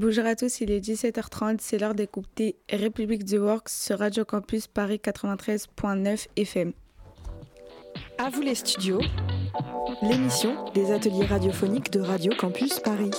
Bonjour 0.00 0.26
à 0.26 0.36
tous, 0.36 0.60
il 0.60 0.70
est 0.70 0.78
17h30, 0.78 1.56
c'est 1.58 1.76
l'heure 1.76 1.92
d'écouter 1.92 2.54
République 2.70 3.24
du 3.24 3.36
Works 3.36 3.68
sur 3.68 3.98
Radio 3.98 4.24
Campus 4.24 4.68
Paris 4.68 5.00
93.9 5.04 6.28
FM. 6.36 6.72
À 8.16 8.30
vous 8.30 8.40
les 8.40 8.54
studios, 8.54 9.00
l'émission 10.02 10.54
des 10.72 10.92
ateliers 10.92 11.26
radiophoniques 11.26 11.90
de 11.90 11.98
Radio 11.98 12.32
Campus 12.38 12.78
Paris. 12.78 13.10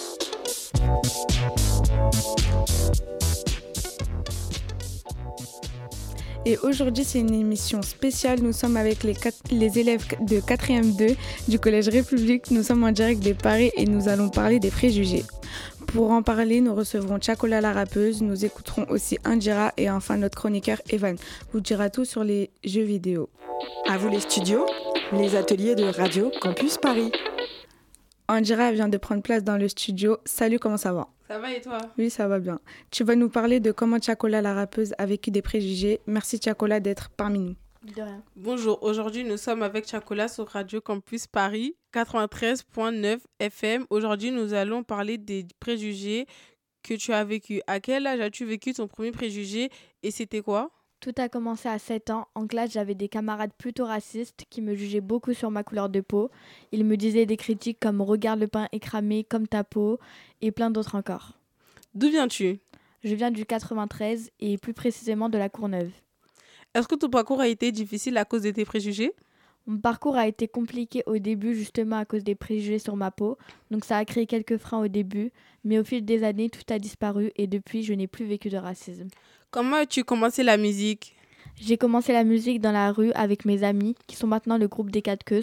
Et 6.45 6.57
aujourd'hui, 6.59 7.03
c'est 7.03 7.19
une 7.19 7.33
émission 7.33 7.81
spéciale. 7.81 8.39
Nous 8.41 8.53
sommes 8.53 8.77
avec 8.77 9.03
les, 9.03 9.15
les 9.51 9.79
élèves 9.79 10.05
de 10.21 10.39
4e 10.39 10.95
2 10.95 11.07
du 11.49 11.59
Collège 11.59 11.89
République. 11.89 12.51
Nous 12.51 12.63
sommes 12.63 12.85
en 12.85 12.93
direct 12.93 13.21
de 13.21 13.33
Paris 13.33 13.69
et 13.75 13.83
nous 13.83 14.07
allons 14.07 14.29
parler 14.29 14.61
des 14.61 14.71
préjugés. 14.71 15.25
Pour 15.93 16.11
en 16.11 16.21
parler, 16.21 16.61
nous 16.61 16.75
recevrons 16.75 17.19
Chakola 17.19 17.61
la 17.61 17.73
rappeuse, 17.73 18.21
nous 18.21 18.45
écouterons 18.45 18.85
aussi 18.89 19.17
Indira 19.23 19.73
et 19.75 19.89
enfin 19.89 20.17
notre 20.17 20.37
chroniqueur 20.37 20.77
Evan 20.89 21.15
vous 21.51 21.61
dira 21.61 21.89
tout 21.89 22.05
sur 22.05 22.23
les 22.23 22.51
jeux 22.63 22.83
vidéo. 22.83 23.29
À 23.87 23.97
vous 23.97 24.07
les 24.07 24.19
studios, 24.19 24.65
les 25.11 25.35
ateliers 25.35 25.75
de 25.75 25.85
Radio 25.85 26.31
Campus 26.41 26.77
Paris. 26.77 27.11
Indira 28.27 28.71
vient 28.71 28.87
de 28.87 28.97
prendre 28.97 29.23
place 29.23 29.43
dans 29.43 29.57
le 29.57 29.67
studio. 29.67 30.17
Salut, 30.25 30.59
comment 30.59 30.77
ça 30.77 30.93
va? 30.93 31.07
Ça 31.27 31.39
va 31.39 31.51
et 31.53 31.61
toi? 31.61 31.79
Oui, 31.97 32.09
ça 32.09 32.27
va 32.27 32.39
bien. 32.39 32.59
Tu 32.91 33.03
vas 33.03 33.15
nous 33.15 33.29
parler 33.29 33.59
de 33.59 33.71
comment 33.71 33.99
Chakola 33.99 34.41
la 34.41 34.53
rappeuse 34.53 34.93
a 34.99 35.05
vécu 35.05 35.31
des 35.31 35.41
préjugés. 35.41 35.99
Merci 36.05 36.39
Chakola 36.43 36.79
d'être 36.79 37.09
parmi 37.09 37.39
nous. 37.39 37.55
De 37.83 38.01
rien. 38.01 38.21
Bonjour, 38.35 38.83
aujourd'hui 38.83 39.23
nous 39.23 39.37
sommes 39.37 39.63
avec 39.63 39.87
Chakola 39.87 40.27
sur 40.27 40.45
Radio 40.49 40.81
Campus 40.81 41.27
Paris 41.27 41.77
93.9 41.93 43.19
FM. 43.39 43.85
Aujourd'hui 43.89 44.31
nous 44.31 44.53
allons 44.53 44.83
parler 44.83 45.17
des 45.17 45.47
préjugés 45.61 46.27
que 46.83 46.93
tu 46.95 47.13
as 47.13 47.23
vécu. 47.23 47.61
À 47.67 47.79
quel 47.79 48.05
âge 48.05 48.19
as-tu 48.19 48.43
vécu 48.43 48.73
ton 48.73 48.87
premier 48.87 49.11
préjugé 49.11 49.69
et 50.03 50.11
c'était 50.11 50.41
quoi? 50.41 50.71
Tout 50.99 51.13
a 51.17 51.29
commencé 51.29 51.69
à 51.69 51.79
7 51.79 52.09
ans. 52.09 52.27
En 52.35 52.47
classe, 52.47 52.73
j'avais 52.73 52.95
des 52.95 53.07
camarades 53.07 53.53
plutôt 53.57 53.85
racistes 53.85 54.43
qui 54.49 54.61
me 54.61 54.75
jugeaient 54.75 54.99
beaucoup 54.99 55.33
sur 55.33 55.49
ma 55.49 55.63
couleur 55.63 55.87
de 55.87 56.01
peau. 56.01 56.29
Ils 56.73 56.83
me 56.83 56.97
disaient 56.97 57.25
des 57.25 57.37
critiques 57.37 57.79
comme 57.79 58.01
Regarde 58.01 58.41
le 58.41 58.47
pain 58.47 58.67
écramé 58.73 59.23
comme 59.23 59.47
ta 59.47 59.63
peau 59.63 59.99
et 60.41 60.51
plein 60.51 60.69
d'autres 60.69 60.95
encore. 60.95 61.39
D'où 61.93 62.09
viens-tu? 62.09 62.59
Je 63.05 63.15
viens 63.15 63.31
du 63.31 63.45
93 63.45 64.31
et 64.41 64.57
plus 64.57 64.73
précisément 64.73 65.29
de 65.29 65.37
la 65.37 65.47
Courneuve. 65.47 65.91
Est-ce 66.75 66.87
que 66.87 66.95
ton 66.95 67.09
parcours 67.09 67.41
a 67.41 67.47
été 67.47 67.71
difficile 67.71 68.17
à 68.17 68.25
cause 68.25 68.43
de 68.43 68.51
tes 68.51 68.65
préjugés? 68.65 69.13
Mon 69.65 69.79
parcours 69.79 70.15
a 70.15 70.27
été 70.27 70.47
compliqué 70.47 71.03
au 71.05 71.17
début 71.17 71.55
justement 71.55 71.97
à 71.97 72.05
cause 72.05 72.23
des 72.23 72.35
préjugés 72.35 72.79
sur 72.79 72.95
ma 72.95 73.11
peau, 73.11 73.37
donc 73.71 73.85
ça 73.85 73.97
a 73.97 74.05
créé 74.05 74.25
quelques 74.25 74.57
freins 74.57 74.79
au 74.83 74.87
début, 74.87 75.31
mais 75.63 75.79
au 75.79 75.83
fil 75.83 76.05
des 76.05 76.23
années 76.23 76.49
tout 76.49 76.61
a 76.73 76.79
disparu 76.79 77.31
et 77.35 77.47
depuis 77.47 77.83
je 77.83 77.93
n'ai 77.93 78.07
plus 78.07 78.25
vécu 78.25 78.49
de 78.49 78.57
racisme. 78.57 79.07
Comment 79.51 79.77
as-tu 79.77 80.03
commencé 80.03 80.43
la 80.43 80.57
musique? 80.57 81.15
J'ai 81.55 81.77
commencé 81.77 82.13
la 82.13 82.23
musique 82.23 82.61
dans 82.61 82.71
la 82.71 82.91
rue 82.91 83.11
avec 83.13 83.43
mes 83.45 83.63
amis, 83.63 83.95
qui 84.07 84.15
sont 84.15 84.27
maintenant 84.27 84.57
le 84.57 84.67
groupe 84.67 84.91
des 84.91 85.01
4 85.01 85.23
queues. 85.23 85.41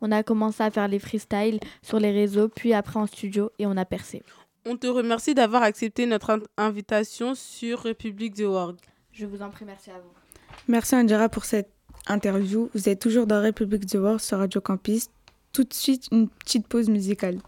On 0.00 0.10
a 0.12 0.22
commencé 0.22 0.62
à 0.62 0.70
faire 0.70 0.88
les 0.88 0.98
freestyles 0.98 1.60
sur 1.82 2.00
les 2.00 2.10
réseaux, 2.10 2.48
puis 2.48 2.72
après 2.72 2.98
en 2.98 3.06
studio, 3.06 3.50
et 3.58 3.66
on 3.66 3.76
a 3.76 3.84
percé. 3.84 4.22
On 4.64 4.76
te 4.76 4.86
remercie 4.86 5.34
d'avoir 5.34 5.62
accepté 5.62 6.06
notre 6.06 6.40
invitation 6.56 7.34
sur 7.34 7.80
République 7.80 8.34
de. 8.34 8.48
Je 9.12 9.26
vous 9.26 9.42
en 9.42 9.50
prie, 9.50 9.66
merci 9.66 9.90
à 9.90 9.98
vous. 9.98 10.10
Merci 10.68 10.94
Andira 10.96 11.30
pour 11.30 11.46
cette 11.46 11.70
interview. 12.06 12.68
Vous 12.74 12.90
êtes 12.90 13.00
toujours 13.00 13.26
dans 13.26 13.40
République 13.40 13.86
du 13.86 13.96
World 13.96 14.20
sur 14.20 14.38
Radio 14.38 14.60
Campus. 14.60 15.08
Tout 15.52 15.64
de 15.64 15.72
suite, 15.72 16.08
une 16.12 16.28
petite 16.28 16.68
pause 16.68 16.90
musicale. 16.90 17.38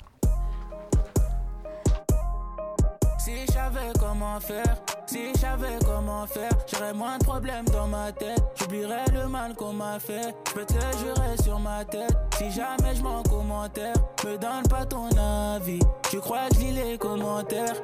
Si 3.18 3.32
je 3.46 3.52
savais 3.52 3.92
comment 3.98 4.40
faire, 4.40 4.76
si 5.06 5.18
je 5.34 5.38
savais 5.38 5.78
comment 5.84 6.26
faire, 6.26 6.50
j'aurais 6.72 6.94
moins 6.94 7.18
de 7.18 7.24
problèmes 7.24 7.66
dans 7.66 7.86
ma 7.86 8.10
tête. 8.10 8.42
J'oublierais 8.58 9.04
le 9.12 9.28
mal 9.28 9.54
qu'on 9.54 9.74
m'a 9.74 9.98
fait. 9.98 10.34
Je 10.48 10.52
peux 10.54 10.64
te 10.64 11.42
sur 11.42 11.60
ma 11.60 11.84
tête. 11.84 12.16
Si 12.38 12.50
jamais 12.50 12.94
je 12.94 13.02
m'en 13.02 13.22
commentaire, 13.22 13.96
me 14.24 14.38
donne 14.38 14.66
pas 14.70 14.86
ton 14.86 15.10
avis. 15.18 15.80
Tu 16.10 16.18
crois 16.20 16.48
que 16.48 16.54
je 16.54 16.60
lis 16.60 16.72
les 16.72 16.96
commentaires? 16.96 17.74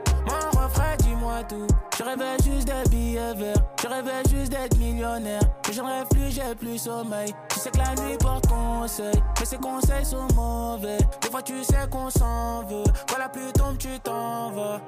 Dis-moi 0.98 1.42
tout. 1.48 1.66
Je 1.98 2.02
rêvais 2.02 2.36
juste 2.44 2.66
des 2.66 2.90
billets 2.90 3.34
verts. 3.34 3.62
Je 3.82 3.88
rêvais 3.88 4.22
juste 4.30 4.52
d'être 4.52 4.76
millionnaire. 4.78 5.40
Mais 5.66 5.74
j'en 5.74 5.86
rêve 5.86 6.06
plus, 6.08 6.30
j'ai 6.30 6.54
plus 6.54 6.78
sommeil. 6.78 7.32
Tu 7.48 7.60
sais 7.60 7.70
que 7.70 7.78
la 7.78 7.94
nuit 8.02 8.16
porte 8.18 8.46
conseil. 8.46 9.22
Mais 9.38 9.46
ces 9.46 9.58
conseils 9.58 10.04
sont 10.04 10.26
mauvais. 10.34 10.98
Des 11.22 11.30
fois, 11.30 11.42
tu 11.42 11.62
sais 11.64 11.88
qu'on 11.90 12.10
s'en 12.10 12.64
veut. 12.64 12.84
Quand 13.08 13.18
la 13.18 13.28
pluie 13.28 13.52
tombe, 13.54 13.78
tu 13.78 13.98
t'en 14.00 14.50
vas. 14.50 14.80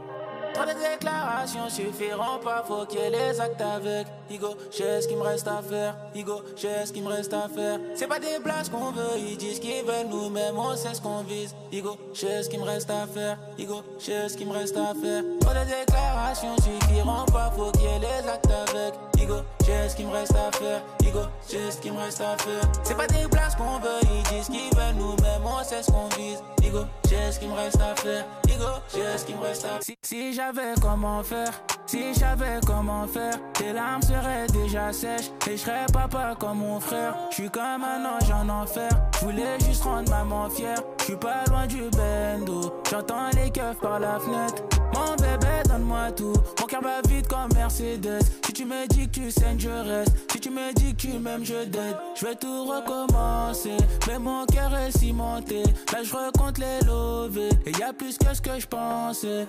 Trop 0.54 0.64
de 0.64 0.72
déclarations 0.72 1.68
suffiront 1.68 2.38
pas, 2.42 2.64
faut 2.66 2.84
qu'il 2.86 3.00
y 3.00 3.02
ait 3.02 3.10
les 3.10 3.40
actes 3.40 3.60
avec. 3.60 4.06
Igo, 4.30 4.56
j'ai 4.70 5.00
ce 5.00 5.06
qu'il 5.06 5.16
me 5.16 5.22
reste 5.22 5.46
à 5.46 5.62
faire. 5.62 5.94
Igo, 6.14 6.42
j'ai 6.56 6.84
ce 6.84 6.92
qu'il 6.92 7.04
me 7.04 7.08
reste 7.08 7.32
à 7.32 7.48
faire. 7.48 7.78
C'est 7.94 8.08
pas 8.08 8.18
des 8.18 8.38
blagues 8.42 8.68
qu'on 8.70 8.90
veut, 8.90 9.18
ils 9.18 9.36
disent 9.36 9.60
qu'ils 9.60 9.84
veulent 9.84 10.08
nous-mêmes, 10.10 10.58
on 10.58 10.74
sait 10.74 10.94
ce 10.94 11.00
qu'on 11.00 11.22
vise. 11.22 11.54
Igo, 11.70 11.96
j'ai 12.12 12.42
ce 12.42 12.48
qu'il 12.48 12.60
me 12.60 12.64
reste 12.64 12.90
à 12.90 13.06
faire. 13.06 13.38
Igo, 13.58 13.82
j'ai 13.98 14.28
ce 14.28 14.36
qu'il 14.36 14.48
me 14.48 14.52
reste 14.52 14.76
à 14.76 14.94
faire. 15.00 15.22
Déclarations 15.68 16.56
suffiront 16.56 17.24
pas, 17.26 17.52
faut 17.54 17.70
qu'il 17.72 17.82
y 17.82 17.86
ait 17.86 17.98
les 17.98 18.28
actes 18.28 18.50
avec. 18.50 18.94
Igo, 19.20 19.36
j'ai 19.68 19.88
ce 19.88 19.96
qu'il 19.96 20.06
me 20.06 20.12
reste 20.12 20.34
à 20.34 20.50
faire. 20.56 20.82
Igo, 21.00 21.20
j'ai 21.50 21.70
ce 21.70 21.78
qu'il 21.78 21.92
me 21.92 21.98
reste 21.98 22.20
à 22.20 22.36
faire. 22.38 22.62
C'est 22.82 22.96
pas 22.96 23.06
des 23.06 23.26
blagues 23.26 23.54
qu'on 23.56 23.78
veut, 23.78 24.00
ils 24.02 24.22
disent 24.34 24.46
qu'ils 24.46 24.74
veulent 24.76 24.94
nous-mêmes, 24.96 25.42
on 25.44 25.62
sait 25.62 25.82
ce 25.82 25.90
qu'on 25.90 26.08
vise. 26.16 26.42
Igo, 26.62 26.80
j'ai 27.08 27.30
ce 27.30 27.38
qu'il 27.38 27.50
me 27.50 27.54
reste 27.54 27.80
à 27.80 27.94
faire. 27.94 28.24
Igo, 28.48 28.64
j'ai 28.94 29.18
ce 29.18 29.24
qu'il 29.26 29.36
me 29.36 29.42
reste 29.42 29.64
à 29.66 29.80
faire. 29.80 29.96
Si, 30.02 30.32
j'avais 30.32 30.74
comment 30.80 31.22
faire, 31.22 31.52
si 31.86 32.14
j'avais 32.14 32.60
comment 32.66 33.06
faire, 33.06 33.34
tes 33.52 33.72
larmes 33.72 34.02
seraient 34.02 34.46
déjà 34.52 34.92
sèches 34.92 35.30
et 35.46 35.56
je 35.56 35.62
serais 35.62 35.86
papa 35.92 36.34
comme 36.38 36.58
mon 36.58 36.80
frère. 36.80 37.14
Je 37.30 37.34
suis 37.34 37.50
comme 37.50 37.84
un 37.84 38.04
ange 38.06 38.30
en 38.30 38.48
enfer, 38.48 38.90
je 39.20 39.26
voulais 39.26 39.60
juste 39.66 39.84
rendre 39.84 40.10
maman 40.10 40.48
fière. 40.48 40.78
Je 41.00 41.04
suis 41.04 41.16
pas 41.16 41.44
loin 41.50 41.66
du 41.66 41.82
bendo, 41.90 42.72
j'entends 42.90 43.30
les 43.34 43.50
keufs 43.50 43.78
par 43.80 44.00
la 44.00 44.18
fenêtre. 44.18 44.62
Mon 44.94 45.14
bébé, 45.16 45.62
donne-moi 45.68 46.12
tout. 46.12 46.32
Mon 46.60 46.66
cœur 46.66 46.80
va 46.82 47.00
vite 47.08 47.28
comme 47.28 47.52
Mercedes. 47.54 48.20
Si 48.44 48.52
tu 48.52 48.64
me 48.64 48.86
dis 48.88 49.06
que 49.08 49.12
tu 49.12 49.30
saignes, 49.30 49.57
je 49.58 49.68
reste. 49.68 50.16
Si 50.32 50.40
tu 50.40 50.50
me 50.50 50.72
dis 50.74 50.94
que 50.94 51.00
tu 51.00 51.18
m'aimes, 51.18 51.44
je 51.44 51.64
t'aide. 51.64 51.96
Je 52.14 52.26
vais 52.26 52.34
tout 52.34 52.64
recommencer. 52.64 53.76
Mais 54.06 54.18
mon 54.18 54.46
cœur 54.46 54.74
est 54.74 54.96
cimenté. 54.96 55.62
Là, 55.92 56.02
je 56.02 56.14
recompte 56.14 56.58
les 56.58 56.86
lovés. 56.86 57.50
Et 57.66 57.70
y 57.72 57.82
a 57.82 57.92
plus 57.92 58.16
que 58.18 58.34
ce 58.34 58.40
que 58.40 58.58
je 58.58 58.66
pensais. 58.66 59.46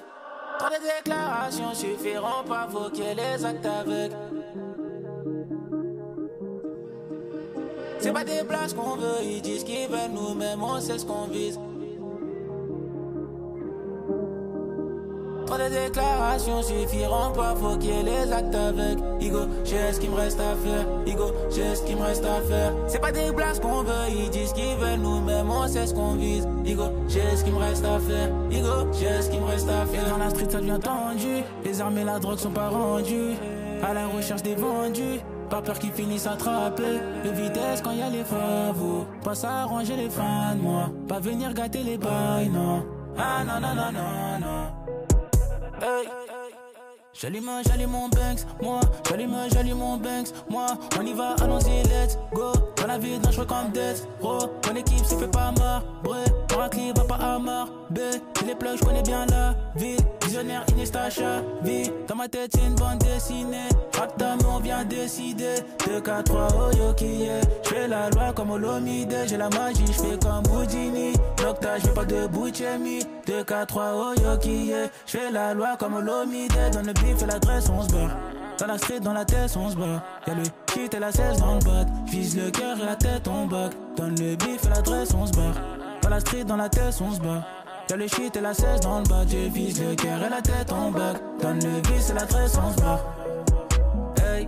Trop 0.59 0.70
de 0.70 0.97
déclarations 0.97 1.74
suffiront 1.74 2.44
pas, 2.47 2.68
ait 3.00 3.16
les 3.16 3.46
actes 3.46 3.66
avec. 3.66 4.12
C'est 8.00 8.14
pas 8.14 8.24
des 8.24 8.44
places 8.47 8.74
qu'on 8.74 8.96
veut, 8.96 9.24
ils 9.24 9.41
disent 9.41 9.64
qu'ils 9.64 9.88
veulent 9.90 10.12
nous-mêmes, 10.14 10.64
on 10.64 10.80
sait 10.80 10.97
ce 10.97 11.06
qu'on 11.06 11.28
vise. 11.28 11.59
Trop 15.50 15.58
de 15.58 15.68
déclarations 15.68 16.62
suffiront 16.62 17.32
pas, 17.32 17.56
faut 17.56 17.76
qu'il 17.76 17.90
y 17.90 18.00
ait 18.00 18.04
les 18.04 18.32
actes 18.32 18.54
avec. 18.54 19.00
Igo, 19.20 19.48
j'ai 19.66 19.92
ce 19.92 20.00
qu'il 20.00 20.12
me 20.12 20.16
reste 20.16 20.40
à 20.40 20.56
faire. 20.64 20.86
Igo, 21.08 21.32
j'ai 21.50 21.74
ce 21.74 21.82
qu'il 21.82 21.98
me 21.98 22.04
reste 22.04 22.24
à 22.24 22.40
faire. 22.48 22.72
C'est 22.88 23.02
pas 23.02 23.12
des 23.12 23.32
blagues 23.32 23.59
qu'on 23.59 23.82
veut, 23.82 24.09
ils 24.09 24.30
disent 24.30 24.54
qu'ils 24.54 24.76
veulent 24.76 25.00
nous-mêmes, 25.00 25.50
on 25.50 25.68
sait 25.68 25.88
ce 25.88 25.96
qu'on 25.96 26.14
vise. 26.14 26.48
Igo, 26.64 26.84
j'ai 27.08 27.36
ce 27.36 27.44
qu'il 27.44 27.54
me 27.54 27.58
reste 27.58 27.84
à 27.84 27.98
faire. 28.00 28.30
Igo, 28.52 28.92
j'ai 28.94 29.24
ce 29.24 29.32
qu'il 29.32 29.42
me 29.42 29.48
reste 29.48 29.68
à 29.68 29.88
faire. 29.88 30.08
dans 30.08 30.24
la 30.24 30.30
street, 30.30 30.52
ça 30.52 30.59
devient 30.59 30.80
tendu. 30.80 31.44
Les 31.66 31.82
armes 31.82 31.98
et 31.98 32.04
la 32.04 32.20
drogue 32.20 32.38
sont 32.38 32.52
pas 32.52 32.70
rendues. 32.70 33.34
À 33.82 33.96
la 33.96 34.06
recherche 34.06 34.44
des 34.44 34.54
vendus. 34.54 35.20
Pas 35.50 35.64
peur 35.64 35.80
qu'ils 35.80 35.94
finissent 35.94 36.28
attrapés. 36.28 37.00
De 37.26 37.30
vitesse 37.32 37.82
quand 37.84 37.94
y 37.94 38.04
a 38.04 38.09
les 38.12 38.24
favos. 38.24 39.08
Pas 39.24 39.34
s'arranger 39.34 39.96
les 39.96 40.12
fans, 40.12 40.58
moi. 40.62 40.92
Pas 41.08 41.20
venir 41.20 41.56
gâter 41.56 41.82
les 41.82 41.98
bails, 41.98 42.50
non. 42.50 42.86
Ah 43.18 43.44
non, 43.44 43.59
non, 43.59 43.74
non, 43.74 43.92
non, 43.92 44.40
non. 44.42 44.80
Hey. 45.81 46.39
J'allume, 47.22 47.52
j'allume 47.68 47.90
mon 47.90 48.08
Banks, 48.08 48.46
moi. 48.62 48.80
J'allume, 49.10 49.36
j'allume 49.52 49.80
mon 49.80 49.98
Banks, 49.98 50.30
moi. 50.50 50.68
On 50.98 51.06
y 51.06 51.12
va, 51.12 51.36
allons-y, 51.42 51.84
let's 51.90 52.18
go. 52.32 52.54
Dans 52.78 52.88
la 52.88 52.98
vie, 52.98 53.20
dangereux 53.20 53.46
comme 53.46 53.72
Death, 53.74 54.08
bro. 54.22 54.40
Mon 54.66 54.76
équipe 54.76 55.04
se 55.04 55.16
fait 55.16 55.28
pas 55.28 55.52
marre, 55.52 55.84
bref. 56.02 56.30
Mon 56.52 56.94
va 56.94 57.04
pas 57.04 57.16
à 57.16 57.40
B. 57.90 58.00
les 58.46 58.56
plugs, 58.56 58.78
je 58.80 58.86
connais 58.86 59.02
bien 59.02 59.26
la 59.28 59.56
ville. 59.76 59.98
Visionnaire, 60.24 60.64
Inestacha, 60.70 61.42
vie. 61.64 61.92
Dans 62.08 62.16
ma 62.16 62.28
tête, 62.28 62.52
c'est 62.54 62.66
une 62.66 62.76
bande 62.76 63.00
dessinée. 63.00 63.70
mais 64.18 64.46
on 64.46 64.60
vient 64.60 64.84
décider. 64.84 65.56
2, 65.88 66.02
4, 66.02 66.24
3, 66.24 66.48
oh 66.54 66.78
yo 66.78 66.94
qui 66.94 67.24
est? 67.24 67.42
J'fais 67.64 67.88
la 67.88 68.10
loi 68.10 68.34
comme 68.36 68.52
Olomide. 68.52 69.16
J'ai 69.26 69.38
la 69.38 69.50
magie, 69.50 69.86
j'fais 69.88 70.20
comme 70.22 70.44
Houdini. 70.54 71.14
Nocta, 71.42 71.80
j'fais 71.80 71.94
pas 71.94 72.06
de 72.06 72.28
Bouchemi. 72.28 73.00
2, 73.26 73.44
4, 73.44 73.68
3, 73.68 73.92
oh 73.96 74.22
yo 74.22 74.38
qui 74.38 74.72
est? 74.72 74.92
J'fais 75.08 75.32
la 75.32 75.54
loi 75.54 75.76
comme 75.78 75.96
Olomide. 75.96 76.54
Dans 76.74 76.82
le 76.82 76.94
bif 77.14 77.23
et 77.23 77.26
l'adresse, 77.26 77.70
on 77.70 77.82
se 77.82 77.90
barre. 77.90 78.17
Dans 78.58 78.67
la 78.67 78.78
street, 78.78 79.00
dans 79.00 79.14
la 79.14 79.26
tête, 79.26 79.56
on 79.56 79.70
se 79.70 79.76
bat. 79.76 80.03
Y'a 80.28 80.35
le 80.35 80.44
shit 80.73 80.94
et 80.94 81.00
la 81.00 81.11
16 81.11 81.40
dans 81.40 81.56
le 81.56 81.59
bat. 81.59 81.85
Vise 82.08 82.38
le 82.38 82.52
cœur 82.52 82.78
et 82.82 82.85
la 82.85 82.96
tête, 82.96 83.28
on 83.28 83.47
back. 83.47 83.72
Donne 83.96 84.16
le 84.20 84.35
bif 84.35 84.66
et 84.66 84.70
l'adresse, 84.70 85.14
on 85.14 85.26
se 85.26 85.34
barre. 85.34 85.56
Dans 86.02 86.09
la 86.09 86.20
street, 86.20 86.44
dans 86.44 86.58
la 86.58 86.70
tête, 86.70 87.00
on 87.02 87.11
se 87.11 87.20
bat. 87.20 87.46
Y'a 87.90 87.96
le 87.96 88.08
shit 88.08 88.35
et 88.35 88.41
la 88.41 88.53
cesse 88.53 88.82
dans 88.82 89.00
le 89.00 89.06
bas. 89.08 89.23
Je 89.28 89.50
vise 89.50 89.82
le 89.82 89.96
cœur 89.96 90.23
et 90.23 90.29
la 90.29 90.41
tête 90.41 90.72
en 90.72 90.91
bas. 90.91 91.14
Donne 91.41 91.59
le 91.59 91.91
vice 91.91 92.11
et 92.11 92.14
la 92.14 92.22
tresse, 92.22 92.56
on 92.58 92.72
se 92.72 92.82
bat. 92.82 93.00
Hey. 94.23 94.47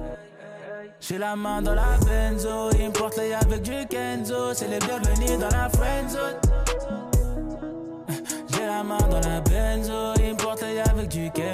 J'ai 1.00 1.18
la 1.18 1.36
main 1.36 1.64
dans 1.64 1.74
la 1.74 1.98
benzo, 2.06 2.70
importe 2.80 3.18
les 3.18 3.34
avec 3.34 3.64
du 3.64 3.88
Kenzo, 3.90 4.54
c'est 4.54 4.68
les 4.68 4.78
bienvenus 4.78 5.40
dans 5.40 5.50
la 5.50 5.68
friendzone. 5.70 6.38
J'ai 8.54 8.66
la 8.68 8.84
main 8.84 9.00
dans 9.10 9.20
la 9.28 9.42
benzo, 9.42 10.14
importe 10.32 10.62
les 10.62 10.80
avec 10.80 11.08
du 11.08 11.32
Kenzo, 11.32 11.51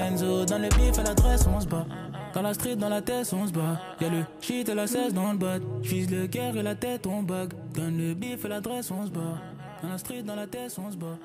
dans 0.48 0.60
le 0.60 0.70
bif 0.70 0.98
et 0.98 1.04
l'adresse 1.04 1.46
on 1.48 1.60
se 1.60 1.68
bat. 1.68 1.86
Dans 2.34 2.42
la 2.42 2.54
street, 2.54 2.76
dans 2.76 2.90
la 2.90 3.02
tête, 3.02 3.34
on 3.34 3.48
se 3.48 3.52
bat. 3.52 3.82
Y'a 4.00 4.10
le 4.10 4.24
shit 4.42 4.70
et 4.70 4.76
la 4.76 4.88
cesse 4.88 5.14
dans 5.14 5.32
le 5.32 5.38
bas. 5.38 5.58
J'vise 5.82 6.10
le 6.10 6.28
cœur 6.28 6.56
et 6.56 6.64
la 6.64 6.76
tête, 6.76 7.08
on 7.08 7.24
bug. 7.24 7.54
Donne 7.74 7.98
le 7.98 8.14
bif 8.14 8.46
et 8.46 8.48
l'adresse, 8.48 8.92
on 8.92 9.06
se 9.06 9.12
bat. 9.12 9.42
Dans 9.82 9.90
la 9.90 9.98
street, 9.98 10.24
dans 10.24 10.36
la 10.36 10.48
tête, 10.48 10.76
on 10.78 10.92
se 10.92 10.98
bat. 10.98 11.18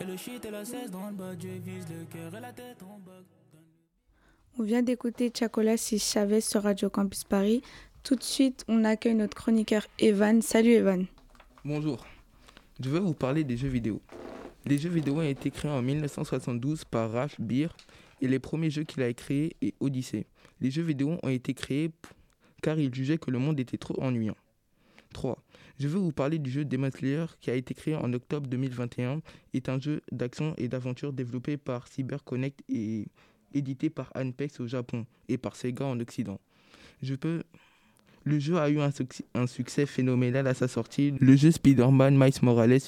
Y'a 0.00 0.06
le 0.06 0.16
shit 0.16 0.44
et 0.44 0.50
la 0.50 0.64
cesse 0.64 0.90
dans 0.90 1.08
le 1.08 1.12
bas. 1.12 1.32
Je 1.38 1.48
vise 1.48 1.86
le 1.88 2.04
cœur 2.06 2.34
et 2.34 2.40
la 2.40 2.52
tête, 2.52 2.78
on 2.82 2.98
bug. 2.98 3.24
On 4.58 4.62
vient 4.62 4.82
d'écouter 4.82 5.32
Chacola 5.36 5.76
si 5.76 5.98
Chavez 5.98 6.40
sur 6.40 6.62
Radio 6.62 6.88
Campus 6.88 7.24
Paris. 7.24 7.62
Tout 8.02 8.14
de 8.14 8.22
suite, 8.22 8.64
on 8.68 8.84
accueille 8.84 9.14
notre 9.14 9.36
chroniqueur 9.36 9.86
Evan. 9.98 10.40
Salut 10.40 10.72
Evan. 10.72 11.06
Bonjour, 11.64 12.06
je 12.82 12.88
vais 12.88 13.00
vous 13.00 13.14
parler 13.14 13.44
des 13.44 13.56
jeux 13.56 13.68
vidéo. 13.68 14.00
Les 14.66 14.78
jeux 14.78 14.90
vidéo 14.90 15.18
ont 15.18 15.22
été 15.22 15.50
créés 15.50 15.70
en 15.70 15.82
1972 15.82 16.84
par 16.84 17.10
Ralph 17.10 17.40
Beer 17.40 17.68
et 18.20 18.28
les 18.28 18.38
premiers 18.38 18.70
jeux 18.70 18.84
qu'il 18.84 19.02
a 19.02 19.12
créés 19.12 19.56
est 19.60 19.74
Odyssey. 19.80 20.26
Les 20.60 20.70
jeux 20.70 20.82
vidéo 20.82 21.18
ont 21.22 21.28
été 21.28 21.54
créés 21.54 21.90
car 22.62 22.78
il 22.78 22.94
jugeait 22.94 23.18
que 23.18 23.30
le 23.30 23.38
monde 23.38 23.58
était 23.58 23.78
trop 23.78 24.00
ennuyant. 24.02 24.36
3. 25.12 25.42
Je 25.78 25.88
vais 25.88 25.98
vous 25.98 26.12
parler 26.12 26.38
du 26.38 26.50
jeu 26.50 26.64
Demon 26.64 26.90
Slayer 26.90 27.24
qui 27.40 27.50
a 27.50 27.54
été 27.54 27.74
créé 27.74 27.94
en 27.96 28.12
octobre 28.12 28.46
2021. 28.48 29.22
est 29.54 29.68
un 29.68 29.80
jeu 29.80 30.02
d'action 30.12 30.54
et 30.56 30.68
d'aventure 30.68 31.12
développé 31.12 31.56
par 31.56 31.88
CyberConnect 31.88 32.62
et 32.68 33.06
édité 33.54 33.90
par 33.90 34.12
Anpex 34.14 34.60
au 34.60 34.66
Japon 34.66 35.06
et 35.28 35.38
par 35.38 35.56
Sega 35.56 35.86
en 35.86 35.98
Occident. 35.98 36.38
Je 37.02 37.14
peux 37.14 37.42
le 38.24 38.38
jeu 38.38 38.58
a 38.58 38.68
eu 38.68 38.78
un, 38.80 38.90
un, 39.34 39.46
succès 39.46 39.86
phénoménal 39.86 40.46
à 40.46 40.52
sa 40.52 40.68
sortie. 40.68 41.14
Le 41.20 41.36
jeu 41.36 41.50
Spider-Man 41.50 42.18
Miles 42.18 42.34
Morales 42.42 42.78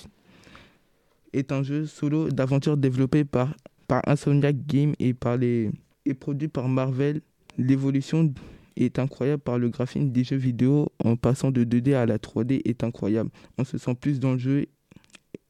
est 1.32 1.52
un 1.52 1.62
jeu 1.62 1.86
solo 1.86 2.28
d'aventure 2.28 2.76
développé 2.76 3.24
par, 3.24 3.54
par 3.86 4.02
Insomniac 4.06 4.56
Games 4.66 4.94
et, 4.98 5.14
les, 5.38 5.70
et 6.04 6.14
produit 6.14 6.48
par 6.48 6.68
Marvel. 6.68 7.20
L'évolution 7.58 8.32
est 8.76 8.98
incroyable 8.98 9.42
par 9.42 9.58
le 9.58 9.68
graphisme 9.68 10.10
des 10.10 10.24
jeux 10.24 10.36
vidéo 10.36 10.88
en 11.04 11.16
passant 11.16 11.50
de 11.50 11.64
2D 11.64 11.94
à 11.94 12.06
la 12.06 12.18
3D 12.18 12.62
est 12.64 12.84
incroyable. 12.84 13.30
On 13.58 13.64
se 13.64 13.78
sent 13.78 13.94
plus 13.94 14.20
dans 14.20 14.32
le 14.32 14.38
jeu 14.38 14.66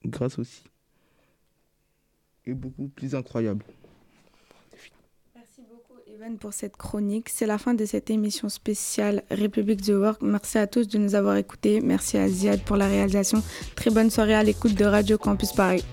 grâce 0.05 0.38
aussi. 0.38 0.64
Et 2.44 2.55
beaucoup 2.55 2.88
plus 2.88 3.14
incroyable. 3.14 3.64
Evan 6.14 6.37
pour 6.37 6.52
cette 6.52 6.76
chronique. 6.76 7.28
C'est 7.31 7.46
la 7.46 7.56
fin 7.56 7.73
de 7.73 7.87
cette 7.87 8.11
émission 8.11 8.49
spéciale 8.49 9.23
République 9.31 9.82
The 9.82 9.90
Work. 9.90 10.20
Merci 10.20 10.58
à 10.58 10.67
tous 10.67 10.87
de 10.87 10.99
nous 10.99 11.14
avoir 11.14 11.37
écoutés. 11.37 11.81
Merci 11.81 12.19
à 12.19 12.28
Ziad 12.28 12.62
pour 12.64 12.76
la 12.76 12.87
réalisation. 12.87 13.43
Très 13.76 13.90
bonne 13.90 14.11
soirée 14.11 14.35
à 14.35 14.43
l'écoute 14.43 14.75
de 14.75 14.85
Radio 14.85 15.17
Campus 15.17 15.52
Paris. 15.52 15.85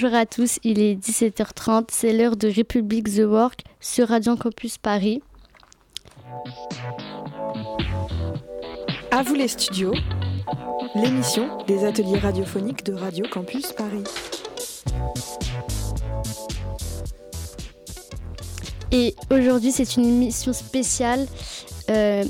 Bonjour 0.00 0.16
à 0.16 0.26
tous, 0.26 0.60
il 0.62 0.78
est 0.78 0.94
17h30, 0.94 1.86
c'est 1.90 2.12
l'heure 2.12 2.36
de 2.36 2.46
République 2.46 3.12
The 3.12 3.24
Work 3.26 3.64
sur 3.80 4.06
Radio 4.06 4.36
Campus 4.36 4.78
Paris. 4.78 5.20
À 9.10 9.24
vous 9.24 9.34
les 9.34 9.48
studios, 9.48 9.92
l'émission 10.94 11.48
des 11.66 11.84
ateliers 11.84 12.16
radiophoniques 12.16 12.84
de 12.84 12.92
Radio 12.92 13.26
Campus 13.28 13.72
Paris. 13.72 14.04
Et 18.92 19.16
aujourd'hui, 19.32 19.72
c'est 19.72 19.96
une 19.96 20.04
émission 20.04 20.52
spéciale. 20.52 21.26
Euh, 21.90 22.24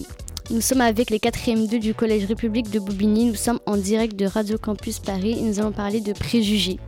nous 0.51 0.63
sommes 0.63 0.81
avec 0.81 1.11
les 1.11 1.19
4e 1.19 1.69
2 1.69 1.79
du 1.79 1.93
Collège 1.93 2.25
République 2.25 2.71
de 2.71 2.79
Bobigny. 2.79 3.27
Nous 3.27 3.35
sommes 3.35 3.61
en 3.67 3.77
direct 3.77 4.17
de 4.17 4.25
Radio 4.25 4.57
Campus 4.57 5.01
Paris 5.01 5.33
et 5.39 5.43
nous 5.43 5.61
allons 5.61 5.73
parler 5.73 6.01
de 6.01 6.15
préjugés. 6.15 6.79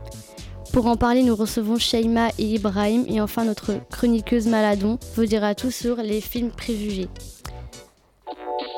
Pour 0.73 0.87
en 0.87 0.95
parler, 0.95 1.23
nous 1.23 1.35
recevons 1.35 1.77
Shaima 1.77 2.29
et 2.39 2.45
Ibrahim 2.45 3.03
et 3.09 3.19
enfin 3.19 3.43
notre 3.43 3.73
chroniqueuse 3.89 4.47
Maladon 4.47 4.97
vous 5.15 5.25
dira 5.25 5.53
tout 5.53 5.69
sur 5.69 5.97
les 5.97 6.21
films 6.21 6.49
préjugés. 6.49 7.09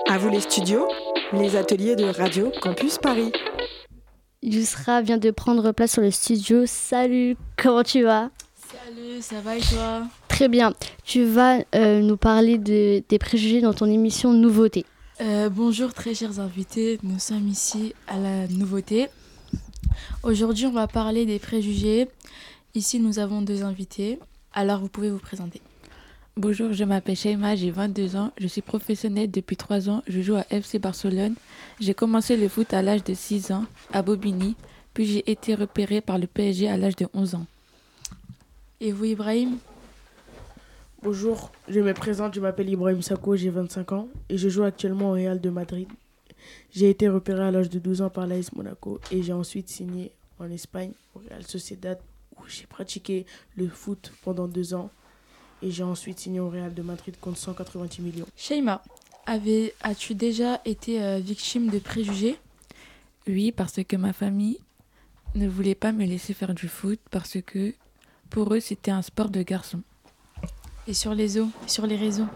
À 0.09 0.17
vous 0.17 0.29
les 0.29 0.39
studios, 0.39 0.87
les 1.33 1.55
ateliers 1.55 1.95
de 1.95 2.05
Radio 2.05 2.51
Campus 2.61 2.97
Paris. 2.97 3.31
Yusra 4.41 5.01
vient 5.03 5.19
de 5.19 5.29
prendre 5.29 5.71
place 5.71 5.93
sur 5.93 6.01
le 6.01 6.09
studio. 6.09 6.63
Salut, 6.65 7.37
comment 7.57 7.83
tu 7.83 8.01
vas? 8.01 8.31
Salut, 8.55 9.21
ça 9.21 9.39
va 9.41 9.57
et 9.57 9.61
toi? 9.61 10.07
Très 10.27 10.47
bien. 10.47 10.73
Tu 11.05 11.23
vas 11.23 11.59
euh, 11.75 12.01
nous 12.01 12.17
parler 12.17 12.57
de, 12.57 13.03
des 13.07 13.19
préjugés 13.19 13.61
dans 13.61 13.73
ton 13.73 13.85
émission 13.85 14.33
Nouveauté. 14.33 14.85
Euh, 15.21 15.47
bonjour 15.49 15.93
très 15.93 16.15
chers 16.15 16.39
invités, 16.39 16.99
nous 17.03 17.19
sommes 17.19 17.47
ici 17.47 17.93
à 18.07 18.17
la 18.17 18.47
Nouveauté. 18.47 19.09
Aujourd'hui, 20.23 20.65
on 20.65 20.71
va 20.71 20.87
parler 20.87 21.25
des 21.25 21.39
préjugés. 21.39 22.07
Ici, 22.75 22.99
nous 22.99 23.19
avons 23.19 23.41
deux 23.41 23.63
invités. 23.63 24.19
Alors, 24.53 24.79
vous 24.79 24.89
pouvez 24.89 25.09
vous 25.09 25.19
présenter. 25.19 25.61
Bonjour, 26.35 26.73
je 26.73 26.83
m'appelle 26.83 27.15
Sheima, 27.15 27.55
j'ai 27.55 27.69
22 27.69 28.15
ans, 28.15 28.31
je 28.39 28.47
suis 28.47 28.63
professionnelle 28.63 29.29
depuis 29.29 29.55
3 29.55 29.87
ans, 29.87 30.01
je 30.07 30.19
joue 30.19 30.33
à 30.33 30.45
FC 30.49 30.79
Barcelone. 30.79 31.35
J'ai 31.79 31.93
commencé 31.93 32.35
le 32.37 32.49
foot 32.49 32.73
à 32.73 32.81
l'âge 32.81 33.03
de 33.03 33.13
6 33.13 33.51
ans 33.51 33.65
à 33.91 34.01
Bobigny, 34.01 34.55
puis 34.95 35.05
j'ai 35.05 35.29
été 35.29 35.53
repérée 35.53 36.01
par 36.01 36.17
le 36.17 36.25
PSG 36.25 36.67
à 36.67 36.75
l'âge 36.75 36.95
de 36.95 37.05
11 37.13 37.35
ans. 37.35 37.45
Et 38.81 38.91
vous, 38.91 39.05
Ibrahim? 39.05 39.57
Bonjour, 41.03 41.51
je 41.67 41.79
me 41.81 41.93
présente, 41.93 42.33
je 42.33 42.39
m'appelle 42.39 42.69
Ibrahim 42.69 43.03
Sako, 43.03 43.35
j'ai 43.35 43.51
25 43.51 43.91
ans 43.91 44.07
et 44.27 44.37
je 44.39 44.49
joue 44.49 44.63
actuellement 44.63 45.11
au 45.11 45.13
Real 45.13 45.39
de 45.39 45.49
Madrid. 45.51 45.87
J'ai 46.71 46.89
été 46.89 47.07
repéré 47.09 47.43
à 47.43 47.51
l'âge 47.51 47.69
de 47.69 47.79
12 47.79 48.01
ans 48.01 48.09
par 48.09 48.27
l'AS 48.27 48.51
Monaco 48.53 48.99
et 49.11 49.23
j'ai 49.23 49.33
ensuite 49.33 49.69
signé 49.69 50.11
en 50.39 50.49
Espagne 50.49 50.91
au 51.15 51.19
Real 51.19 51.43
Sociedad 51.45 51.99
où 52.37 52.47
j'ai 52.47 52.65
pratiqué 52.65 53.25
le 53.55 53.67
foot 53.67 54.11
pendant 54.23 54.47
deux 54.47 54.73
ans 54.73 54.89
et 55.61 55.71
j'ai 55.71 55.83
ensuite 55.83 56.19
signé 56.19 56.39
au 56.39 56.49
Real 56.49 56.73
de 56.73 56.81
Madrid 56.81 57.15
contre 57.21 57.37
190 57.37 58.01
millions. 58.01 58.25
Sheima, 58.35 58.83
as-tu 59.25 60.15
déjà 60.15 60.61
été 60.65 61.01
euh, 61.01 61.19
victime 61.19 61.69
de 61.69 61.79
préjugés? 61.79 62.37
Oui, 63.27 63.51
parce 63.51 63.81
que 63.83 63.95
ma 63.95 64.11
famille 64.11 64.59
ne 65.35 65.47
voulait 65.47 65.75
pas 65.75 65.91
me 65.91 66.05
laisser 66.05 66.33
faire 66.33 66.53
du 66.53 66.67
foot 66.67 66.99
parce 67.09 67.37
que 67.41 67.73
pour 68.29 68.53
eux 68.53 68.59
c'était 68.59 68.91
un 68.91 69.01
sport 69.01 69.29
de 69.29 69.41
garçon. 69.41 69.81
Et 70.87 70.93
sur 70.93 71.15
les 71.15 71.39
eaux, 71.39 71.49
sur 71.65 71.87
les 71.87 71.95
réseaux? 71.95 72.27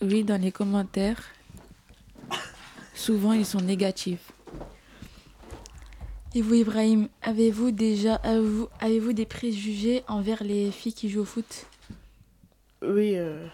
Oui, 0.00 0.24
dans 0.24 0.40
les 0.40 0.50
commentaires, 0.50 1.22
souvent 3.00 3.32
ils 3.32 3.46
sont 3.46 3.60
négatifs. 3.60 4.32
Et 6.34 6.42
vous, 6.42 6.54
Ibrahim, 6.54 7.08
avez-vous 7.22 7.72
déjà 7.72 8.16
avez-vous, 8.16 8.68
avez 8.78 9.14
des 9.14 9.26
préjugés 9.26 10.04
envers 10.06 10.44
les 10.44 10.70
filles 10.70 10.92
qui 10.92 11.08
jouent 11.08 11.22
au 11.22 11.24
foot? 11.24 11.66
Oui, 12.82 13.16
euh, 13.16 13.46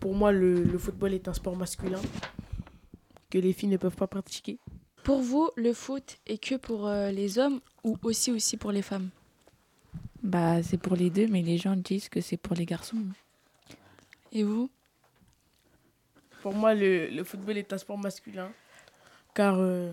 pour 0.00 0.14
moi, 0.14 0.32
le, 0.32 0.62
le, 0.62 0.78
football 0.78 1.14
est 1.14 1.28
un 1.28 1.32
sport 1.32 1.56
masculin 1.56 2.00
que 3.30 3.38
les 3.38 3.52
filles 3.52 3.70
ne 3.70 3.78
peuvent 3.78 3.96
pas 3.96 4.06
pratiquer. 4.06 4.58
Pour 5.02 5.22
vous, 5.22 5.50
le 5.56 5.72
foot 5.72 6.18
est 6.26 6.38
que 6.38 6.56
pour 6.56 6.86
euh, 6.86 7.10
les 7.10 7.38
hommes 7.38 7.60
ou 7.84 7.96
aussi 8.02 8.30
aussi 8.32 8.56
pour 8.56 8.72
les 8.72 8.82
femmes? 8.82 9.08
Bah, 10.22 10.62
c'est 10.62 10.78
pour 10.78 10.96
les 10.96 11.10
deux, 11.10 11.26
mais 11.28 11.42
les 11.42 11.58
gens 11.58 11.76
disent 11.76 12.08
que 12.08 12.20
c'est 12.20 12.36
pour 12.36 12.54
les 12.54 12.66
garçons. 12.66 13.02
Et 14.32 14.42
vous? 14.42 14.68
Pour 16.42 16.54
moi, 16.54 16.74
le, 16.74 17.08
le, 17.08 17.24
football 17.24 17.56
est 17.56 17.72
un 17.72 17.78
sport 17.78 17.98
masculin 17.98 18.50
car 19.34 19.56
euh, 19.58 19.90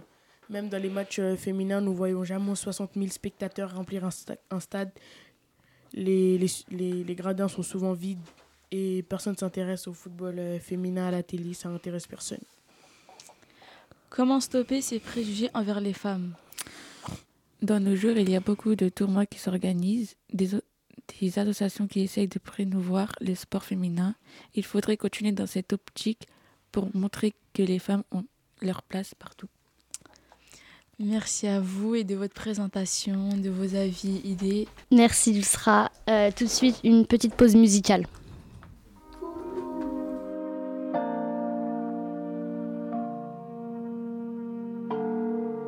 même 0.50 0.69
dans 0.69 0.81
les 0.81 0.89
matchs 0.89 1.19
euh, 1.19 1.36
féminins, 1.36 1.81
nous 1.81 1.93
voyons 1.93 2.24
jamais 2.24 2.55
60 2.55 2.91
000 2.95 3.07
spectateurs 3.07 3.75
remplir 3.75 4.05
un, 4.05 4.12
sta 4.12 4.36
un 4.50 4.60
stade. 4.60 4.91
Les, 5.93 6.38
les, 6.38 6.48
les, 6.69 7.03
les, 7.03 7.15
gradins 7.15 7.50
sont 7.50 7.63
souvent 7.63 7.93
vides 7.93 8.19
et 8.71 9.03
personne 9.03 9.33
ne 9.33 9.38
s'intéresse 9.38 9.88
au 9.88 9.93
football 9.93 10.39
euh, 10.39 10.60
féminin 10.60 11.07
à 11.07 11.12
la 11.12 11.24
télé, 11.24 11.53
ça 11.53 11.69
n'intéresse 11.69 12.07
personne. 12.07 12.39
Comment 14.10 14.39
stopper 14.39 14.81
ces 14.81 15.00
préjugés 15.00 15.50
envers 15.53 15.81
les 15.81 15.93
femmes? 15.93 16.33
Dans 17.62 17.79
nos 17.79 17.95
jours, 17.95 18.17
il 18.17 18.29
y 18.29 18.36
a 18.36 18.39
beaucoup 18.39 18.75
de 18.75 18.89
tournois 18.89 19.25
qui 19.25 19.39
s'organisent, 19.39 20.15
des, 20.33 20.50
des 21.19 21.39
associations 21.39 21.88
qui 21.88 22.01
essayent 22.01 22.27
de 22.27 22.39
promouvoir 22.39 23.13
le 23.21 23.36
sport 23.36 23.63
féminin. 23.63 24.15
Il 24.55 24.65
faudrait 24.65 24.98
continuer 24.98 25.31
dans 25.31 25.45
cette 25.48 25.74
optique 25.74 26.27
pour 26.71 26.89
montrer 26.95 27.33
que 27.53 27.63
les 27.63 27.79
femmes 27.79 28.03
ont 28.12 28.25
leur 28.62 28.82
place 28.84 29.13
partout. 29.15 29.48
Merci 31.00 31.48
à 31.48 31.60
vous 31.60 31.96
et 31.96 32.03
de 32.03 32.15
votre 32.15 32.34
présentation, 32.34 33.30
de 33.36 33.50
vos 33.50 33.75
avis, 33.75 34.22
idées. 34.24 34.68
Merci, 34.91 35.32
il 35.32 35.44
sera 35.44 35.91
euh, 36.08 36.30
tout 36.36 36.44
de 36.44 36.50
suite 36.50 36.80
une 36.84 37.08
petite 37.08 37.34
pause 37.34 37.56
musicale. 37.56 38.06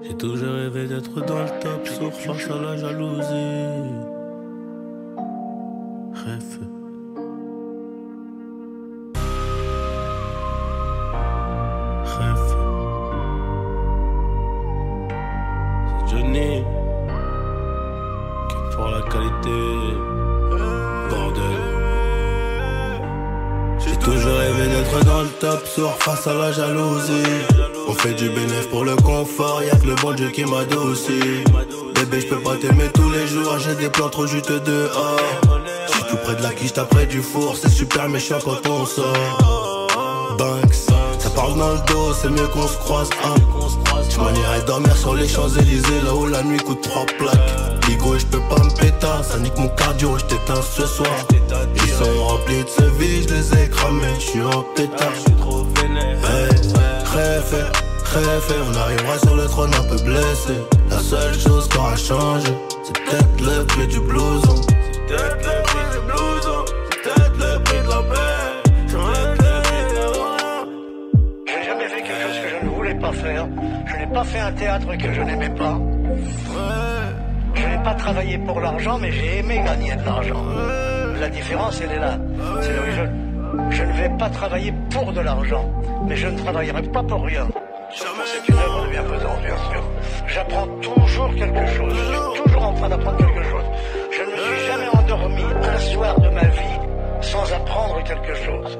J'ai 0.04 0.16
toujours 0.16 0.54
rêvé 0.54 0.88
d'être 0.88 1.26
dans 1.26 1.42
le 1.42 1.60
top, 1.62 1.88
sauf 1.88 2.14
face 2.14 2.52
à 2.52 2.62
la 2.62 2.78
jalousie. 2.78 3.90
Rêve. 6.14 6.60
Rêve. 6.60 6.73
Pour 18.76 18.88
la 18.90 19.02
qualité. 19.02 19.98
Bordel. 21.10 21.44
J'ai 23.80 23.96
toujours 23.98 24.38
rêvé 24.38 24.68
d'être 24.68 25.06
dans 25.06 25.22
le 25.22 25.30
top, 25.40 25.66
sauf 25.66 25.98
face 26.00 26.28
à 26.28 26.34
la 26.34 26.52
jalousie. 26.52 27.24
On 27.88 27.94
fait 27.94 28.14
du 28.14 28.30
bénéfice 28.30 28.68
pour 28.68 28.86
le 28.86 28.96
confort, 28.96 29.62
y'a 29.64 29.76
que 29.76 29.88
le 29.88 29.96
bon 29.96 30.14
Dieu 30.14 30.30
qui 30.30 30.46
m'adoucit. 30.46 31.44
Bébé, 31.96 32.22
je 32.22 32.28
peux 32.28 32.40
pas 32.40 32.56
t'aimer 32.56 32.90
tous 32.94 33.10
les 33.10 33.28
jours, 33.28 33.58
j'ai 33.60 33.76
des 33.76 33.90
plans 33.90 34.10
trop 34.10 34.26
juste 34.26 34.52
dehors. 34.52 35.20
J'suis 35.88 36.04
tout 36.10 36.18
près 36.18 36.36
de 36.36 36.44
la 36.44 36.54
quiche, 36.54 36.74
t'as 36.74 36.86
du 37.06 37.22
four, 37.22 37.58
c'est 37.58 37.70
super 37.70 38.08
méchant 38.10 38.40
quand 38.44 38.66
on 38.70 38.86
sort. 38.86 39.88
Banks, 40.38 40.74
ça 41.20 41.30
parle 41.36 41.58
dans 41.58 41.74
le 41.74 41.80
dos, 41.88 42.14
c'est 42.14 42.30
mieux 42.30 42.48
qu'on 42.48 42.68
se 42.68 42.78
croise. 42.78 43.10
Hein. 43.24 43.36
Je 44.10 44.18
m'en 44.18 44.66
dormir 44.66 44.96
sur 44.96 45.14
les 45.14 45.28
Champs-Élysées, 45.28 46.02
là 46.06 46.14
où 46.14 46.26
la 46.28 46.44
nuit 46.44 46.58
coûte 46.58 46.82
trois 46.82 47.06
plaques. 47.06 47.73
Ligo, 47.88 48.18
je 48.18 48.26
peux 48.26 48.40
pas 48.50 48.64
me 48.64 48.70
péter, 48.80 49.08
ça 49.24 49.38
nique 49.40 49.58
mon 49.58 49.68
cardio, 49.70 50.18
je 50.18 50.26
t'éteins 50.26 50.62
ce 50.62 50.86
soir. 50.86 51.12
Ils 51.76 51.92
sont 51.92 52.24
remplis 52.28 52.64
de 52.64 52.70
ce 52.70 52.84
vie, 53.00 53.24
je 53.24 53.34
les 53.34 53.64
ai 53.64 53.70
cramés, 53.70 54.16
je 54.16 54.26
suis 54.26 54.42
en 54.42 54.64
pétard. 54.76 55.12
Hey, 56.26 56.50
rêve, 57.14 57.72
rêve, 58.06 58.54
on 58.72 58.76
arrivera 58.78 59.20
sur 59.20 59.36
le 59.36 59.46
trône 59.46 59.72
un 59.74 59.84
peu 59.84 60.02
blessé. 60.04 60.54
La 60.90 61.00
seule 61.00 61.38
chose 61.40 61.68
qui 61.68 61.78
aura 61.78 61.96
changé, 61.96 62.54
c'est 62.84 62.94
peut-être 63.04 63.42
le 63.42 63.66
prix 63.66 63.88
du 63.88 64.00
blouson. 64.00 64.56
C'est 65.08 65.16
peut-être 65.16 65.44
le 65.44 65.64
prix 65.64 65.86
du 65.92 66.00
blouson, 66.06 66.66
c'est 66.90 67.02
peut-être 67.02 67.38
le 67.38 67.64
prix 67.64 67.82
de 67.82 67.90
la 67.90 68.02
paix. 68.04 68.72
J'aurais 68.88 69.36
peut-être 69.36 69.44
le 69.44 69.62
prix 69.64 69.84
de 69.94 70.02
Je 71.48 71.54
n'ai 71.54 71.66
jamais 71.66 71.88
fait 71.90 72.02
quelque 72.02 72.22
chose 72.22 72.38
que 72.42 72.50
je 72.50 72.66
ne 72.66 72.70
voulais 72.72 72.96
pas 72.96 73.12
faire. 73.12 73.48
Je 73.86 73.96
n'ai 73.98 74.08
pas 74.08 74.24
fait 74.24 74.40
un 74.40 74.52
théâtre 74.54 74.98
que 74.98 75.14
je 75.14 75.22
n'aimais 75.22 75.50
pas. 75.50 75.80
Je 77.64 77.68
n'ai 77.70 77.84
pas 77.84 77.94
travaillé 77.94 78.38
pour 78.40 78.60
l'argent, 78.60 78.98
mais 79.00 79.12
j'ai 79.12 79.38
aimé 79.38 79.62
gagner 79.66 79.96
de 79.96 80.06
l'argent. 80.06 80.44
La 81.20 81.30
différence, 81.30 81.80
elle 81.82 81.92
est 81.92 82.00
là. 82.00 82.18
C'est 82.62 82.74
je, 82.92 83.04
je 83.70 83.84
ne 83.84 83.94
vais 83.94 84.10
pas 84.18 84.30
travailler 84.30 84.74
pour 84.92 85.14
de 85.14 85.22
l'argent, 85.22 85.72
mais 86.06 86.16
je 86.18 86.28
ne 86.28 86.38
travaillerai 86.38 86.82
pas 86.82 87.04
pour 87.04 87.24
rien. 87.24 87.48
C'est 87.96 88.50
une 88.50 88.58
œuvre 88.58 88.86
de 88.86 88.90
bienfaisance, 88.90 89.40
bien 89.42 89.58
sûr. 89.72 89.84
J'apprends 90.28 90.68
toujours 90.82 91.36
quelque 91.36 91.66
chose. 91.68 91.94
Je 91.96 92.34
suis 92.34 92.44
toujours 92.44 92.64
en 92.64 92.74
train 92.74 92.90
d'apprendre 92.90 93.18
quelque 93.18 93.44
chose. 93.44 93.64
Je 94.12 94.22
ne 94.24 94.32
me 94.32 94.38
suis 94.38 94.68
jamais 94.68 94.90
endormi 94.98 95.44
un 95.44 95.78
soir 95.80 96.20
de 96.20 96.30
ma 96.30 96.46
vie 96.46 96.80
sans 97.22 97.54
apprendre 97.54 98.04
quelque 98.04 98.36
chose. 98.36 98.80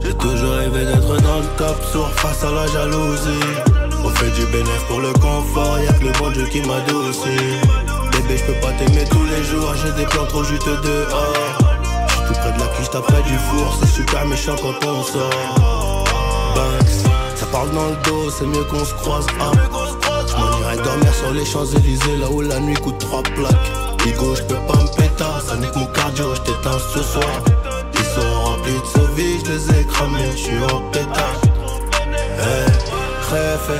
J'ai 0.00 0.14
toujours 0.14 0.52
rêvé 0.52 0.84
d'être 0.84 1.22
dans 1.22 1.38
le 1.38 1.56
top, 1.56 1.82
sourd 1.92 2.10
face 2.10 2.44
à 2.44 2.52
la 2.52 2.66
jalousie. 2.66 3.85
On 4.06 4.10
fait 4.10 4.30
du 4.30 4.46
bénéfice 4.46 4.84
pour 4.86 5.00
le 5.00 5.12
confort, 5.14 5.80
y'a 5.80 5.92
que 5.92 6.04
le 6.04 6.12
bon 6.12 6.30
Dieu 6.30 6.46
qui 6.46 6.60
m'adoucit. 6.60 7.26
Bébé, 8.12 8.36
je 8.36 8.44
peux 8.44 8.60
pas 8.60 8.70
t'aimer 8.78 9.04
tous 9.10 9.24
les 9.24 9.42
jours, 9.42 9.74
j'ai 9.74 9.90
des 10.00 10.06
plans 10.08 10.26
trop 10.26 10.44
juste 10.44 10.64
dehors. 10.64 11.34
J'suis 12.08 12.26
tout 12.28 12.34
près 12.34 12.52
de 12.52 12.60
la 12.60 12.66
t'as 12.92 13.00
près 13.00 13.22
du 13.22 13.36
four, 13.36 13.76
c'est 13.80 13.88
super 13.88 14.24
méchant 14.26 14.54
quand 14.62 14.86
on 14.86 15.02
sort. 15.02 16.04
Banks, 16.54 17.10
ça 17.34 17.46
parle 17.46 17.70
dans 17.72 17.88
le 17.88 17.96
dos, 18.04 18.30
c'est 18.30 18.46
mieux 18.46 18.62
qu'on 18.70 18.84
se 18.84 18.94
croise. 18.94 19.26
Hein. 19.40 19.50
J'm'en 20.28 20.60
irais 20.60 20.76
dormir 20.84 21.12
sur 21.12 21.32
les 21.32 21.44
Champs-Élysées, 21.44 22.18
là 22.18 22.30
où 22.30 22.42
la 22.42 22.60
nuit 22.60 22.76
coûte 22.76 22.98
trois 22.98 23.24
plaques. 23.24 23.72
Ligo, 24.04 24.36
j'peux 24.36 24.54
pas 24.68 24.82
me 24.84 24.96
péter, 24.96 25.24
ça 25.44 25.56
nique 25.56 25.74
mon 25.74 25.86
cardio, 25.86 26.32
j't'éteins 26.36 26.78
ce 26.94 27.02
soir. 27.02 27.42
Ils 27.92 28.04
sont 28.04 28.40
remplis 28.44 28.72
de 28.72 28.86
ce 28.86 29.14
vie, 29.16 29.44
j'les 29.44 29.80
ai 29.80 29.84
cramés, 29.84 30.30
j'suis 30.36 30.62
en 30.72 30.80
pétard. 30.92 31.40
Rêve, 33.30 33.70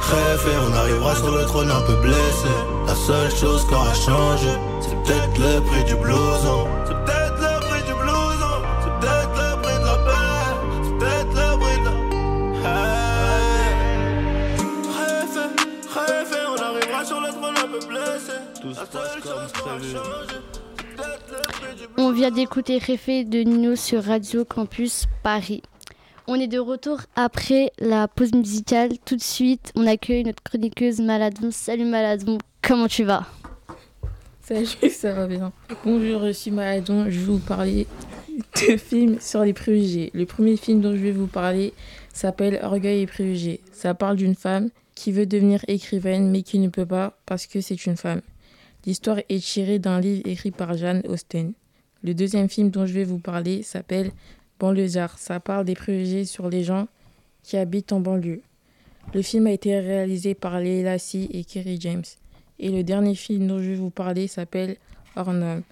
rêve, 0.00 0.48
on 0.68 0.72
arrivera 0.74 1.14
sur 1.16 1.30
le 1.30 1.44
trône 1.44 1.70
un 1.70 1.80
peu 1.82 1.96
blessé. 1.96 2.48
La 2.86 2.94
seule 2.94 3.30
chose 3.30 3.66
qui 3.66 3.74
aura 3.74 3.94
changé, 3.94 4.48
c'est 4.80 4.96
peut-être 5.02 5.38
le 5.38 5.60
prix 5.60 5.84
du 5.84 5.94
blouson. 5.96 6.66
C'est 6.86 6.94
peut-être 7.04 7.38
le 7.38 7.60
prix 7.66 7.82
du 7.82 7.94
blouson, 7.94 8.62
c'est 8.82 8.94
peut-être 9.00 9.34
le 9.34 9.62
prix 9.62 9.78
de 9.78 9.84
la 9.84 9.96
paix, 10.06 10.52
c'est 10.84 10.96
peut-être 10.98 11.34
le 11.34 11.58
prix 11.58 11.78
de 11.80 11.84
la. 11.84 11.94
Hey. 12.68 12.96
Rêve, 14.96 15.38
rêve, 15.94 16.34
on 16.48 16.60
arrivera 16.62 17.04
sur 17.04 17.20
le 17.20 17.28
trône 17.28 17.56
un 17.56 17.68
peu 17.68 17.82
blessé. 17.86 18.36
Tout 18.60 18.74
se 18.74 18.80
passe 18.80 19.16
comme 19.22 19.48
prévu. 19.62 19.96
On 21.98 22.12
vient 22.12 22.30
d'écouter 22.30 22.78
Réfé 22.78 23.24
de 23.24 23.38
Nino 23.40 23.76
sur 23.76 24.04
Radio 24.04 24.44
Campus 24.44 25.06
Paris. 25.22 25.62
On 26.28 26.34
est 26.34 26.48
de 26.48 26.58
retour 26.58 27.02
après 27.14 27.70
la 27.78 28.08
pause 28.08 28.32
musicale. 28.32 28.98
Tout 29.04 29.14
de 29.14 29.22
suite, 29.22 29.70
on 29.76 29.86
accueille 29.86 30.24
notre 30.24 30.42
chroniqueuse 30.42 30.98
Maladon. 31.00 31.52
Salut 31.52 31.84
Maladon, 31.84 32.38
comment 32.62 32.88
tu 32.88 33.04
vas? 33.04 33.28
Salut, 34.40 34.66
ça 34.90 35.12
va 35.12 35.28
bien. 35.28 35.52
Bonjour, 35.84 36.26
je 36.26 36.32
suis 36.32 36.50
Maladon. 36.50 37.04
Je 37.08 37.20
vais 37.20 37.26
vous 37.26 37.38
parler 37.38 37.86
de 38.28 38.76
films 38.76 39.20
sur 39.20 39.44
les 39.44 39.52
préjugés. 39.52 40.10
Le 40.14 40.26
premier 40.26 40.56
film 40.56 40.80
dont 40.80 40.96
je 40.96 41.00
vais 41.00 41.12
vous 41.12 41.28
parler 41.28 41.72
s'appelle 42.12 42.58
Orgueil 42.60 43.02
et 43.02 43.06
préjugés. 43.06 43.60
Ça 43.70 43.94
parle 43.94 44.16
d'une 44.16 44.34
femme 44.34 44.70
qui 44.96 45.12
veut 45.12 45.26
devenir 45.26 45.64
écrivaine 45.68 46.28
mais 46.32 46.42
qui 46.42 46.58
ne 46.58 46.68
peut 46.68 46.86
pas 46.86 47.16
parce 47.26 47.46
que 47.46 47.60
c'est 47.60 47.86
une 47.86 47.96
femme. 47.96 48.20
L'histoire 48.84 49.20
est 49.28 49.44
tirée 49.44 49.78
d'un 49.78 50.00
livre 50.00 50.22
écrit 50.24 50.50
par 50.50 50.76
Jane 50.76 51.02
Austen. 51.08 51.52
Le 52.02 52.14
deuxième 52.14 52.48
film 52.48 52.70
dont 52.70 52.84
je 52.84 52.94
vais 52.94 53.04
vous 53.04 53.20
parler 53.20 53.62
s'appelle 53.62 54.10
Banlieusard. 54.58 55.18
Ça 55.18 55.40
parle 55.40 55.64
des 55.64 55.74
préjugés 55.74 56.24
sur 56.24 56.48
les 56.48 56.64
gens 56.64 56.88
qui 57.42 57.56
habitent 57.56 57.92
en 57.92 58.00
banlieue. 58.00 58.42
Le 59.14 59.22
film 59.22 59.46
a 59.46 59.52
été 59.52 59.78
réalisé 59.78 60.34
par 60.34 60.58
Leila 60.60 60.98
Si 60.98 61.28
et 61.32 61.44
Kerry 61.44 61.78
James. 61.80 62.04
Et 62.58 62.70
le 62.70 62.82
dernier 62.82 63.14
film 63.14 63.46
dont 63.46 63.58
je 63.58 63.70
vais 63.70 63.74
vous 63.76 63.90
parler 63.90 64.26
s'appelle 64.28 64.76
Hors 65.14 65.32
norme. 65.32 65.62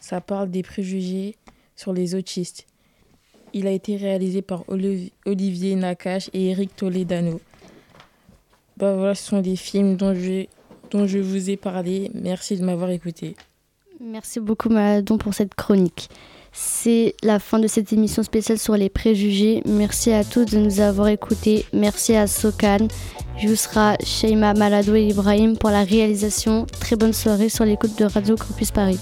Ça 0.00 0.20
parle 0.20 0.50
des 0.50 0.62
préjugés 0.62 1.36
sur 1.76 1.92
les 1.92 2.14
autistes. 2.14 2.66
Il 3.54 3.66
a 3.66 3.70
été 3.70 3.96
réalisé 3.96 4.42
par 4.42 4.64
Oli- 4.68 5.12
Olivier 5.26 5.74
Nakache 5.76 6.28
et 6.32 6.50
Eric 6.50 6.74
Toledano. 6.76 7.40
Bah 8.76 8.94
voilà, 8.96 9.14
ce 9.14 9.24
sont 9.28 9.40
les 9.40 9.56
films 9.56 9.96
dont 9.96 10.14
je, 10.14 10.46
dont 10.90 11.06
je 11.06 11.18
vous 11.18 11.50
ai 11.50 11.56
parlé. 11.56 12.10
Merci 12.14 12.56
de 12.56 12.64
m'avoir 12.64 12.90
écouté. 12.90 13.36
Merci 14.00 14.40
beaucoup 14.40 14.68
Maladon 14.68 15.18
pour 15.18 15.34
cette 15.34 15.54
chronique. 15.54 16.08
C'est 16.52 17.14
la 17.22 17.38
fin 17.38 17.58
de 17.58 17.66
cette 17.66 17.92
émission 17.94 18.22
spéciale 18.22 18.58
sur 18.58 18.76
les 18.76 18.90
préjugés. 18.90 19.62
Merci 19.64 20.12
à 20.12 20.22
tous 20.22 20.44
de 20.44 20.58
nous 20.58 20.80
avoir 20.80 21.08
écoutés. 21.08 21.64
Merci 21.72 22.14
à 22.14 22.26
Sokan, 22.26 22.88
Yousra, 23.40 23.96
Sheima, 24.04 24.52
Malado 24.52 24.94
et 24.94 25.08
Ibrahim 25.08 25.56
pour 25.56 25.70
la 25.70 25.82
réalisation. 25.82 26.66
Très 26.80 26.96
bonne 26.96 27.14
soirée 27.14 27.48
sur 27.48 27.64
l'écoute 27.64 27.98
de 27.98 28.04
Radio 28.04 28.36
Campus 28.36 28.70
Paris. 28.70 29.00